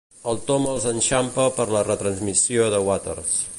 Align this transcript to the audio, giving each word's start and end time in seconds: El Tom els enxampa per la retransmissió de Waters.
El 0.31 0.37
Tom 0.45 0.63
els 0.71 0.87
enxampa 0.91 1.45
per 1.59 1.67
la 1.77 1.85
retransmissió 1.91 2.69
de 2.77 2.83
Waters. 2.91 3.41